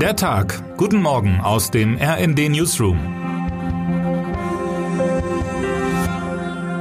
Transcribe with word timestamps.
Der 0.00 0.14
Tag. 0.14 0.76
Guten 0.76 1.00
Morgen 1.00 1.40
aus 1.40 1.70
dem 1.70 1.96
RND 1.96 2.50
Newsroom. 2.50 2.98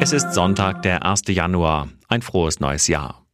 Es 0.02 0.12
ist 0.12 0.34
Sonntag, 0.34 0.82
der 0.82 1.06
1. 1.06 1.22
Januar. 1.30 1.88
Ein 2.10 2.22
frohes 2.22 2.60
neues 2.60 2.90
Jahr. 2.90 3.26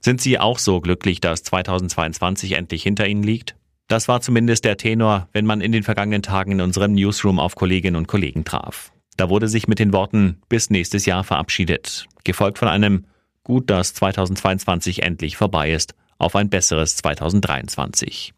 Sind 0.00 0.22
Sie 0.22 0.38
auch 0.38 0.58
so 0.58 0.80
glücklich, 0.80 1.20
dass 1.20 1.42
2022 1.42 2.52
endlich 2.52 2.82
hinter 2.82 3.06
Ihnen 3.06 3.22
liegt? 3.22 3.54
Das 3.86 4.08
war 4.08 4.22
zumindest 4.22 4.64
der 4.64 4.78
Tenor, 4.78 5.28
wenn 5.32 5.44
man 5.44 5.60
in 5.60 5.72
den 5.72 5.82
vergangenen 5.82 6.22
Tagen 6.22 6.52
in 6.52 6.62
unserem 6.62 6.94
Newsroom 6.94 7.38
auf 7.38 7.54
Kolleginnen 7.54 7.96
und 7.96 8.08
Kollegen 8.08 8.46
traf. 8.46 8.92
Da 9.18 9.28
wurde 9.28 9.48
sich 9.48 9.68
mit 9.68 9.78
den 9.78 9.92
Worten 9.92 10.40
bis 10.48 10.70
nächstes 10.70 11.04
Jahr 11.04 11.22
verabschiedet, 11.22 12.06
gefolgt 12.24 12.58
von 12.58 12.68
einem 12.68 13.04
Gut, 13.44 13.68
dass 13.68 13.92
2022 13.92 15.02
endlich 15.02 15.36
vorbei 15.36 15.72
ist, 15.72 15.94
auf 16.16 16.34
ein 16.34 16.48
besseres 16.48 16.96
2023. 16.96 18.32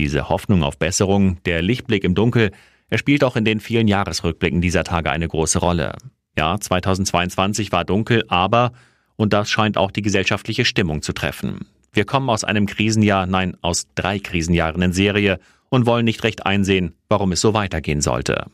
Diese 0.00 0.30
Hoffnung 0.30 0.62
auf 0.62 0.78
Besserung, 0.78 1.42
der 1.44 1.60
Lichtblick 1.60 2.04
im 2.04 2.14
Dunkel, 2.14 2.52
er 2.88 2.96
spielt 2.96 3.22
auch 3.22 3.36
in 3.36 3.44
den 3.44 3.60
vielen 3.60 3.86
Jahresrückblicken 3.86 4.62
dieser 4.62 4.82
Tage 4.82 5.10
eine 5.10 5.28
große 5.28 5.58
Rolle. 5.58 5.94
Ja, 6.38 6.58
2022 6.58 7.70
war 7.70 7.84
dunkel, 7.84 8.24
aber, 8.28 8.72
und 9.16 9.34
das 9.34 9.50
scheint 9.50 9.76
auch 9.76 9.90
die 9.90 10.00
gesellschaftliche 10.00 10.64
Stimmung 10.64 11.02
zu 11.02 11.12
treffen. 11.12 11.66
Wir 11.92 12.06
kommen 12.06 12.30
aus 12.30 12.44
einem 12.44 12.64
Krisenjahr, 12.64 13.26
nein, 13.26 13.58
aus 13.60 13.88
drei 13.94 14.18
Krisenjahren 14.18 14.80
in 14.80 14.94
Serie 14.94 15.38
und 15.68 15.84
wollen 15.84 16.06
nicht 16.06 16.24
recht 16.24 16.46
einsehen, 16.46 16.94
warum 17.10 17.32
es 17.32 17.42
so 17.42 17.52
weitergehen 17.52 18.00
sollte. 18.00 18.46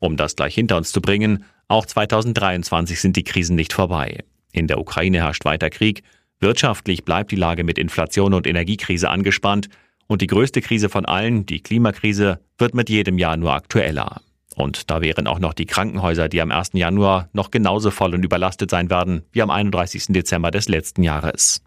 Um 0.00 0.16
das 0.16 0.34
gleich 0.34 0.56
hinter 0.56 0.78
uns 0.78 0.90
zu 0.90 1.00
bringen, 1.00 1.44
auch 1.68 1.86
2023 1.86 3.00
sind 3.00 3.14
die 3.14 3.22
Krisen 3.22 3.54
nicht 3.54 3.72
vorbei. 3.72 4.24
In 4.50 4.66
der 4.66 4.80
Ukraine 4.80 5.18
herrscht 5.18 5.44
weiter 5.44 5.70
Krieg, 5.70 6.02
wirtschaftlich 6.40 7.04
bleibt 7.04 7.30
die 7.30 7.36
Lage 7.36 7.62
mit 7.62 7.78
Inflation 7.78 8.34
und 8.34 8.48
Energiekrise 8.48 9.10
angespannt, 9.10 9.68
und 10.08 10.22
die 10.22 10.26
größte 10.26 10.60
Krise 10.60 10.88
von 10.88 11.04
allen, 11.04 11.46
die 11.46 11.60
Klimakrise, 11.60 12.40
wird 12.58 12.74
mit 12.74 12.90
jedem 12.90 13.18
Jahr 13.18 13.36
nur 13.36 13.54
aktueller. 13.54 14.20
Und 14.56 14.90
da 14.90 15.00
wären 15.00 15.28
auch 15.28 15.38
noch 15.38 15.54
die 15.54 15.66
Krankenhäuser, 15.66 16.28
die 16.28 16.40
am 16.40 16.50
1. 16.50 16.70
Januar 16.72 17.28
noch 17.32 17.52
genauso 17.52 17.92
voll 17.92 18.14
und 18.14 18.24
überlastet 18.24 18.70
sein 18.70 18.90
werden 18.90 19.22
wie 19.30 19.42
am 19.42 19.50
31. 19.50 20.06
Dezember 20.08 20.50
des 20.50 20.68
letzten 20.68 21.04
Jahres. 21.04 21.62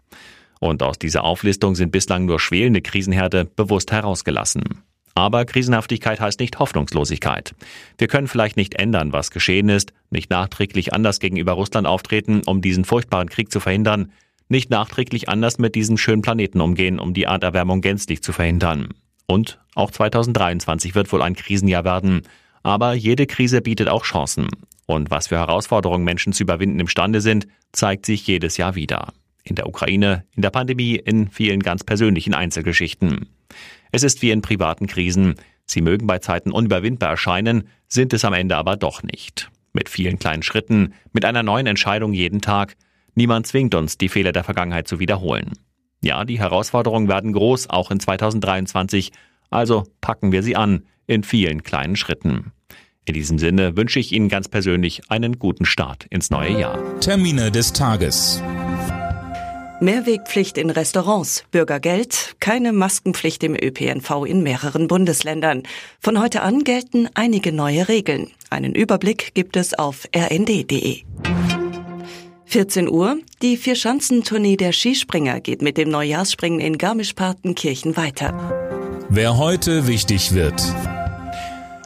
Und 0.60 0.82
aus 0.82 0.98
dieser 0.98 1.24
Auflistung 1.24 1.74
sind 1.74 1.90
bislang 1.90 2.26
nur 2.26 2.38
schwelende 2.38 2.82
Krisenherde 2.82 3.46
bewusst 3.46 3.90
herausgelassen. 3.92 4.82
Aber 5.14 5.44
Krisenhaftigkeit 5.44 6.20
heißt 6.20 6.40
nicht 6.40 6.58
Hoffnungslosigkeit. 6.58 7.54
Wir 7.98 8.08
können 8.08 8.28
vielleicht 8.28 8.56
nicht 8.56 8.74
ändern, 8.74 9.12
was 9.12 9.30
geschehen 9.30 9.68
ist, 9.68 9.92
nicht 10.10 10.30
nachträglich 10.30 10.92
anders 10.92 11.18
gegenüber 11.18 11.52
Russland 11.52 11.86
auftreten, 11.86 12.42
um 12.46 12.60
diesen 12.60 12.84
furchtbaren 12.84 13.28
Krieg 13.28 13.50
zu 13.50 13.60
verhindern, 13.60 14.12
nicht 14.52 14.70
nachträglich 14.70 15.28
anders 15.28 15.58
mit 15.58 15.74
diesem 15.74 15.96
schönen 15.98 16.22
Planeten 16.22 16.60
umgehen, 16.60 17.00
um 17.00 17.12
die 17.14 17.24
Erderwärmung 17.24 17.80
gänzlich 17.80 18.22
zu 18.22 18.32
verhindern. 18.32 18.90
Und 19.26 19.58
auch 19.74 19.90
2023 19.90 20.94
wird 20.94 21.12
wohl 21.12 21.22
ein 21.22 21.34
Krisenjahr 21.34 21.84
werden. 21.84 22.22
Aber 22.62 22.94
jede 22.94 23.26
Krise 23.26 23.60
bietet 23.60 23.88
auch 23.88 24.04
Chancen. 24.04 24.48
Und 24.86 25.10
was 25.10 25.28
für 25.28 25.38
Herausforderungen 25.38 26.04
Menschen 26.04 26.32
zu 26.32 26.44
überwinden 26.44 26.80
imstande 26.80 27.20
sind, 27.20 27.48
zeigt 27.72 28.06
sich 28.06 28.26
jedes 28.26 28.56
Jahr 28.56 28.74
wieder. 28.74 29.12
In 29.42 29.56
der 29.56 29.66
Ukraine, 29.66 30.24
in 30.36 30.42
der 30.42 30.50
Pandemie, 30.50 30.94
in 30.94 31.28
vielen 31.28 31.60
ganz 31.60 31.82
persönlichen 31.82 32.34
Einzelgeschichten. 32.34 33.28
Es 33.90 34.02
ist 34.02 34.22
wie 34.22 34.30
in 34.30 34.42
privaten 34.42 34.86
Krisen. 34.86 35.34
Sie 35.64 35.80
mögen 35.80 36.06
bei 36.06 36.18
Zeiten 36.18 36.52
unüberwindbar 36.52 37.10
erscheinen, 37.10 37.68
sind 37.88 38.12
es 38.12 38.24
am 38.24 38.34
Ende 38.34 38.56
aber 38.56 38.76
doch 38.76 39.02
nicht. 39.02 39.50
Mit 39.72 39.88
vielen 39.88 40.18
kleinen 40.18 40.42
Schritten, 40.42 40.94
mit 41.12 41.24
einer 41.24 41.42
neuen 41.42 41.66
Entscheidung 41.66 42.12
jeden 42.12 42.40
Tag, 42.40 42.76
Niemand 43.14 43.46
zwingt 43.46 43.74
uns, 43.74 43.98
die 43.98 44.08
Fehler 44.08 44.32
der 44.32 44.44
Vergangenheit 44.44 44.88
zu 44.88 44.98
wiederholen. 44.98 45.52
Ja, 46.02 46.24
die 46.24 46.38
Herausforderungen 46.38 47.08
werden 47.08 47.32
groß, 47.32 47.70
auch 47.70 47.90
in 47.90 48.00
2023, 48.00 49.12
also 49.50 49.84
packen 50.00 50.32
wir 50.32 50.42
sie 50.42 50.56
an, 50.56 50.86
in 51.06 51.22
vielen 51.22 51.62
kleinen 51.62 51.96
Schritten. 51.96 52.52
In 53.04 53.14
diesem 53.14 53.38
Sinne 53.38 53.76
wünsche 53.76 53.98
ich 53.98 54.12
Ihnen 54.12 54.28
ganz 54.28 54.48
persönlich 54.48 55.10
einen 55.10 55.38
guten 55.38 55.64
Start 55.64 56.06
ins 56.10 56.30
neue 56.30 56.58
Jahr. 56.58 57.00
Termine 57.00 57.50
des 57.50 57.72
Tages. 57.72 58.40
Mehrwegpflicht 59.80 60.58
in 60.58 60.70
Restaurants, 60.70 61.44
Bürgergeld, 61.50 62.36
keine 62.38 62.72
Maskenpflicht 62.72 63.42
im 63.42 63.56
ÖPNV 63.56 64.24
in 64.24 64.44
mehreren 64.44 64.86
Bundesländern. 64.86 65.64
Von 65.98 66.20
heute 66.20 66.42
an 66.42 66.62
gelten 66.62 67.08
einige 67.14 67.52
neue 67.52 67.88
Regeln. 67.88 68.30
Einen 68.48 68.76
Überblick 68.76 69.34
gibt 69.34 69.56
es 69.56 69.74
auf 69.74 70.06
rnd.de. 70.14 71.02
14 72.52 72.86
Uhr. 72.86 73.16
Die 73.40 73.56
Vierschanzentournee 73.56 74.58
der 74.58 74.72
Skispringer 74.72 75.40
geht 75.40 75.62
mit 75.62 75.78
dem 75.78 75.88
Neujahrsspringen 75.88 76.60
in 76.60 76.76
Garmisch-Partenkirchen 76.76 77.96
weiter. 77.96 78.34
Wer 79.08 79.38
heute 79.38 79.86
wichtig 79.86 80.34
wird. 80.34 80.62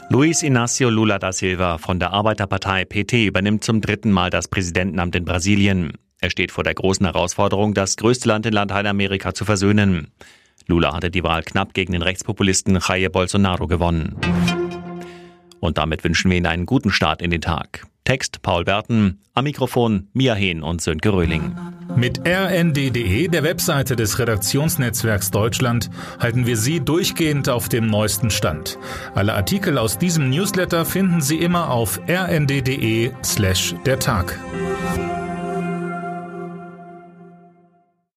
Luis 0.08 0.42
Inácio 0.42 0.90
Lula 0.90 1.20
da 1.20 1.30
Silva 1.30 1.78
von 1.78 2.00
der 2.00 2.12
Arbeiterpartei 2.12 2.84
PT 2.84 3.26
übernimmt 3.26 3.62
zum 3.62 3.80
dritten 3.80 4.10
Mal 4.10 4.30
das 4.30 4.48
Präsidentenamt 4.48 5.14
in 5.14 5.24
Brasilien. 5.24 5.92
Er 6.20 6.30
steht 6.30 6.50
vor 6.50 6.64
der 6.64 6.74
großen 6.74 7.06
Herausforderung, 7.06 7.72
das 7.72 7.96
größte 7.96 8.26
Land 8.26 8.44
in 8.46 8.52
Lateinamerika 8.52 9.34
zu 9.34 9.44
versöhnen. 9.44 10.08
Lula 10.66 10.94
hatte 10.94 11.12
die 11.12 11.22
Wahl 11.22 11.44
knapp 11.44 11.74
gegen 11.74 11.92
den 11.92 12.02
Rechtspopulisten 12.02 12.76
Jair 12.84 13.10
Bolsonaro 13.10 13.68
gewonnen. 13.68 14.16
Und 15.60 15.78
damit 15.78 16.02
wünschen 16.02 16.28
wir 16.28 16.38
Ihnen 16.38 16.46
einen 16.46 16.66
guten 16.66 16.90
Start 16.90 17.22
in 17.22 17.30
den 17.30 17.40
Tag. 17.40 17.86
Text 18.06 18.40
Paul 18.40 18.62
Berten, 18.62 19.18
am 19.34 19.42
Mikrofon 19.42 20.06
Mia 20.12 20.34
Hehn 20.34 20.62
und 20.62 20.80
Sönke 20.80 21.12
Röhling. 21.12 21.56
Mit 21.96 22.20
rnd.de, 22.24 23.26
der 23.26 23.42
Webseite 23.42 23.96
des 23.96 24.20
Redaktionsnetzwerks 24.20 25.32
Deutschland, 25.32 25.90
halten 26.20 26.46
wir 26.46 26.56
Sie 26.56 26.78
durchgehend 26.78 27.48
auf 27.48 27.68
dem 27.68 27.88
neuesten 27.88 28.30
Stand. 28.30 28.78
Alle 29.16 29.34
Artikel 29.34 29.76
aus 29.76 29.98
diesem 29.98 30.30
Newsletter 30.30 30.84
finden 30.84 31.20
Sie 31.20 31.38
immer 31.38 31.70
auf 31.70 32.00
rnd.de 32.08 33.10
slash 33.24 33.74
der 33.84 33.98
Tag. 33.98 34.38